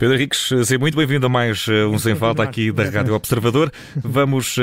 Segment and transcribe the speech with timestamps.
[0.00, 3.70] Pedro Henriques, seja muito bem-vindo a mais eh, um Sem Falta aqui da Rádio Observador.
[4.02, 4.62] Vamos uh,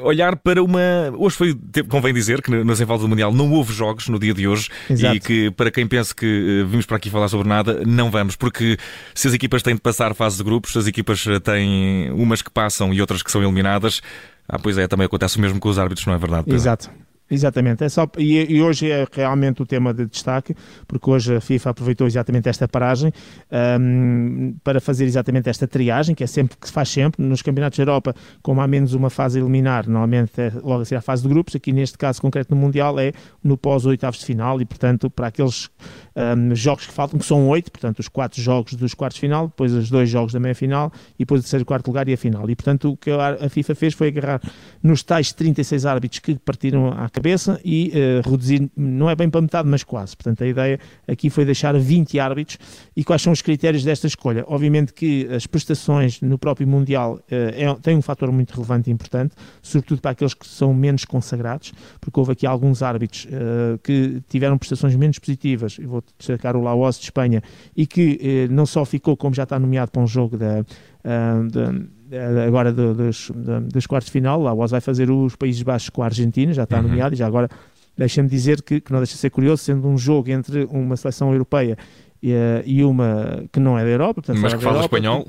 [0.00, 0.80] olhar para uma.
[1.16, 1.56] Hoje foi,
[1.88, 4.68] convém dizer que no Sem Falta do Mundial não houve jogos no dia de hoje
[4.90, 5.14] Exato.
[5.14, 6.26] e que, para quem pensa que
[6.64, 8.76] uh, vimos para aqui falar sobre nada, não vamos, porque
[9.14, 12.92] se as equipas têm de passar fase de grupos, as equipas têm umas que passam
[12.92, 14.02] e outras que são eliminadas.
[14.48, 16.46] Ah, pois é, também acontece o mesmo com os árbitros, não é verdade?
[16.46, 16.56] Pedro?
[16.56, 16.90] Exato.
[17.30, 20.54] Exatamente, é só, e, e, hoje é realmente o tema de destaque,
[20.86, 23.10] porque hoje a FIFA aproveitou exatamente esta paragem
[23.80, 27.78] um, para fazer exatamente esta triagem, que é sempre que se faz sempre, nos campeonatos
[27.78, 31.22] da Europa, como há menos uma fase eliminar, normalmente é logo a ser a fase
[31.22, 33.12] de grupos, aqui neste caso concreto no Mundial é
[33.42, 35.70] no pós-oitavos de final, e portanto para aqueles
[36.14, 39.46] um, jogos que faltam, que são oito, portanto os quatro jogos dos quartos de final,
[39.46, 42.50] depois os dois jogos da meia-final, e depois o terceiro, quarto lugar e a final,
[42.50, 44.42] e portanto o que a FIFA fez foi agarrar
[44.82, 49.40] nos tais 36 árbitros que partiram à cabeça e uh, reduzir, não é bem para
[49.40, 50.16] metade, mas quase.
[50.16, 52.58] Portanto, a ideia aqui foi deixar 20 árbitros.
[52.96, 54.44] E quais são os critérios desta escolha?
[54.48, 58.92] Obviamente que as prestações no próprio Mundial uh, é, têm um fator muito relevante e
[58.92, 64.20] importante, sobretudo para aqueles que são menos consagrados, porque houve aqui alguns árbitros uh, que
[64.28, 67.42] tiveram prestações menos positivas, e vou destacar o Laos de Espanha,
[67.76, 70.62] e que não só ficou, como já está nomeado para um jogo da.
[70.62, 71.74] da
[72.46, 73.30] agora do, dos,
[73.72, 76.64] dos quartos de final, lá o vai fazer os Países Baixos com a Argentina, já
[76.64, 76.84] está uhum.
[76.84, 77.48] nomeado, e já agora
[77.96, 81.32] deixa-me dizer que, que não deixa de ser curioso, sendo um jogo entre uma seleção
[81.32, 82.13] europeia eh,
[82.64, 84.14] e uma que não é da Europa.
[84.14, 85.26] Portanto, mas que fala Europa, espanhol.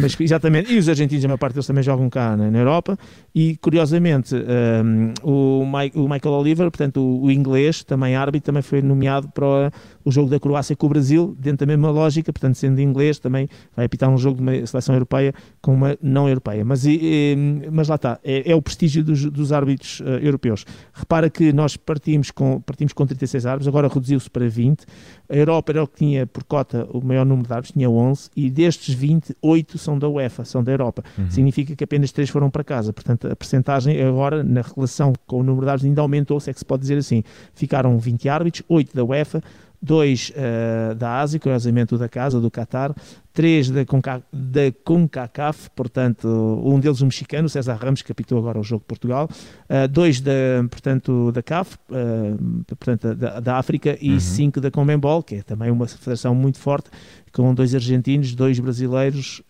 [0.00, 2.98] Mas, exatamente, e os argentinos, a maior parte deles também jogam cá na, na Europa,
[3.34, 8.46] e curiosamente um, ehm, o, Mike, o, Michael Oliver, portanto o, o, inglês, também árbitro,
[8.46, 9.72] também foi nomeado para
[10.04, 13.48] o jogo da Croácia com o Brasil, dentro da mesma lógica, portanto sendo inglês, também
[13.74, 16.64] vai apitar um jogo de uma seleção europeia com uma não europeia.
[16.64, 17.36] Mas, e,
[17.70, 20.64] mas lá está, é, é o prestígio dos, dos árbitros uh, europeus.
[20.92, 24.84] Repara que nós partimos com, partimos com 36 árbitros, agora reduziu-se para 20,
[25.30, 28.30] a Europa era o que tinha por cota o maior número de árbitros, tinha 11,
[28.36, 31.04] e destes 20, 8 são da UEFA, são da Europa.
[31.16, 31.30] Uhum.
[31.30, 32.92] Significa que apenas 3 foram para casa.
[32.92, 36.52] Portanto, a percentagem agora, na relação com o número de árbitros, ainda aumentou, se é
[36.52, 37.22] que se pode dizer assim.
[37.54, 39.40] Ficaram 20 árbitros, 8 da UEFA,
[39.82, 42.94] dois uh, da Ásia, curiosamente o da casa, do Qatar,
[43.32, 46.28] três da, Conca, da CONCACAF, portanto,
[46.64, 50.20] um deles um mexicano, César Ramos, que apitou agora o jogo de Portugal, uh, dois
[50.20, 50.32] da,
[50.70, 54.20] portanto, da CAF, uh, portanto, da, da África, e uhum.
[54.20, 56.90] cinco da Comembol, que é também uma federação muito forte,
[57.32, 59.40] com dois argentinos, dois brasileiros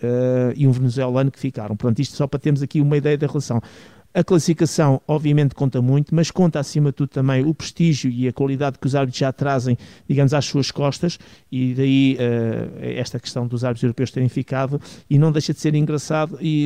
[0.54, 1.74] e um venezuelano que ficaram.
[1.74, 3.58] Portanto, isto só para termos aqui uma ideia da relação.
[4.12, 8.32] A classificação, obviamente, conta muito, mas conta acima de tudo também o prestígio e a
[8.32, 9.78] qualidade que os árbitros já trazem,
[10.09, 11.16] digamos, às suas costas,
[11.50, 15.76] e daí uh, esta questão dos árbitros europeus terem ficado, e não deixa de ser
[15.76, 16.65] engraçado, e,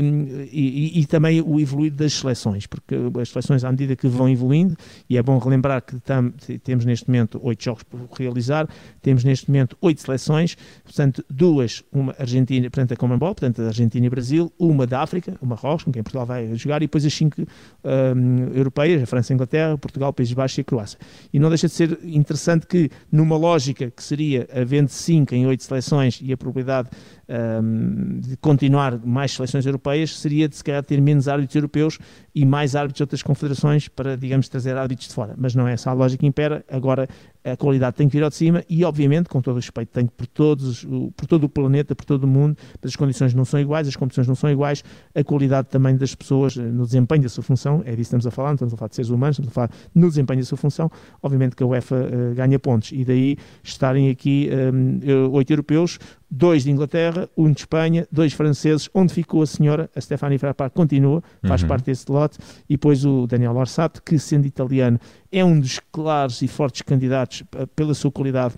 [0.51, 4.75] e, e, também o evoluir das seleções, porque as seleções, à medida que vão evoluindo,
[5.11, 8.67] e é bom relembrar que tam, temos neste momento oito jogos por realizar,
[9.03, 14.07] temos neste momento oito seleções, portanto, duas, uma Argentina, portanto, a Commonwealth, portanto, a Argentina
[14.07, 17.13] e Brasil, uma da África, o Marrocos, com quem Portugal vai jogar, e depois as
[17.13, 20.99] cinco um, europeias, a França, a Inglaterra, Portugal, Países Baixos e a Croácia.
[21.33, 25.63] E não deixa de ser interessante que, numa lógica que seria havendo 5 em 8
[25.63, 26.89] seleções e a probabilidade
[27.29, 31.99] um, de continuar mais seleções europeias, seria de se calhar ter menos árbitros europeus
[32.35, 35.35] e mais árbitros de outras confederações para, digamos, trazer árbitros de fora.
[35.37, 36.65] Mas não é essa a lógica que impera.
[36.69, 37.09] Agora
[37.45, 40.07] a qualidade tem que vir ao de cima e, obviamente, com todo o respeito, tem
[40.07, 43.61] por, todos, por todo o planeta, por todo o mundo, mas as condições não são
[43.61, 44.83] iguais, as competições não são iguais,
[45.15, 48.31] a qualidade também das pessoas no desempenho da sua função, é disso que estamos a
[48.31, 50.57] falar, não estamos a falar de seres humanos, estamos a falar no desempenho da sua
[50.57, 50.91] função,
[51.23, 55.99] obviamente que a UEFA uh, ganha pontos e daí estarem aqui um, oito europeus,
[56.37, 60.73] dois de Inglaterra, um de Espanha, dois franceses, onde ficou a senhora, a Stefania Frappart
[60.73, 61.69] continua, faz uhum.
[61.69, 64.99] parte desse lote, e depois o Daniel Orsato, que sendo italiano
[65.31, 67.45] é um dos claros e fortes candidatos
[67.77, 68.55] pela sua qualidade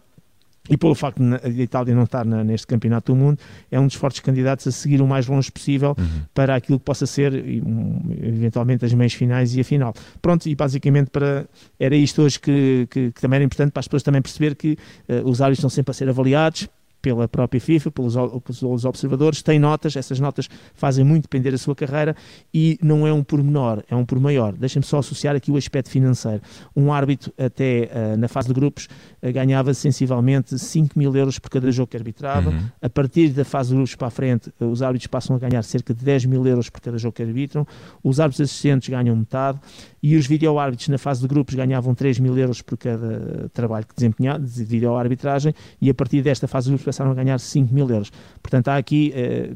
[0.69, 3.39] e pelo facto de a Itália não estar na, neste campeonato do mundo,
[3.71, 6.23] é um dos fortes candidatos a seguir o mais longe possível uhum.
[6.35, 9.95] para aquilo que possa ser, eventualmente, as meias finais e a final.
[10.21, 11.47] Pronto, e basicamente para,
[11.79, 14.73] era isto hoje que, que, que também era importante para as pessoas também perceber que
[15.09, 16.69] uh, os árbitros estão sempre a ser avaliados
[17.07, 18.15] pela própria FIFA, pelos,
[18.61, 22.17] pelos observadores, tem notas, essas notas fazem muito depender da sua carreira
[22.53, 24.53] e não é um por menor, é um por maior.
[24.55, 26.43] Deixem-me só associar aqui o aspecto financeiro.
[26.75, 28.89] Um árbitro, até uh, na fase de grupos,
[29.23, 32.51] uh, ganhava sensivelmente 5 mil euros por cada jogo que arbitrava.
[32.51, 32.65] Uhum.
[32.83, 35.63] A partir da fase de grupos para a frente, uh, os árbitros passam a ganhar
[35.63, 37.65] cerca de 10 mil euros por cada jogo que arbitram.
[38.03, 39.61] Os árbitros assistentes ganham metade
[40.03, 43.95] e os vídeo-árbitros na fase de grupos ganhavam 3 mil euros por cada trabalho que
[43.95, 47.89] desempenhavam, de vídeo-arbitragem, e a partir desta fase de grupos passaram a ganhar 5 mil
[47.91, 48.11] euros.
[48.43, 49.53] Portanto, há aqui, eh,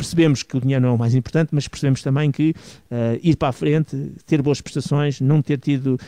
[0.00, 2.54] percebemos que o dinheiro não é o mais importante, mas percebemos também que
[3.22, 5.98] ir para a frente, ter boas prestações, não ter tido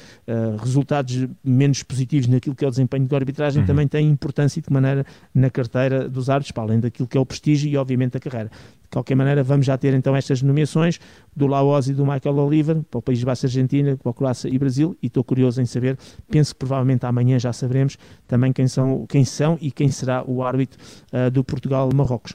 [0.59, 3.67] resultados menos positivos naquilo que é o desempenho de arbitragem, uhum.
[3.67, 5.05] também tem importância e de maneira
[5.35, 8.51] na carteira dos árbitros, para além daquilo que é o prestígio e, obviamente, a carreira.
[8.83, 10.99] De qualquer maneira, vamos já ter então estas nomeações
[11.35, 14.59] do Laos e do Michael Oliver para o País Basco Argentina, para a Croácia e
[14.59, 15.99] Brasil, e estou curioso em saber,
[16.31, 20.43] penso que provavelmente amanhã já saberemos também quem são, quem são e quem será o
[20.43, 20.79] árbitro
[21.13, 22.35] uh, do Portugal-Marrocos.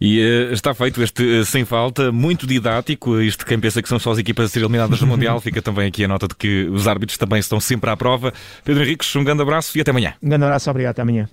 [0.00, 3.20] E uh, está feito este uh, sem falta, muito didático.
[3.20, 5.88] Isto, quem pensa que são só as equipas a ser eliminadas do Mundial, fica também
[5.88, 8.32] aqui a nota de que os árbitros também estão sempre à prova.
[8.64, 10.14] Pedro Henriques, um grande abraço e até amanhã.
[10.22, 11.28] Um grande abraço, obrigado, até amanhã.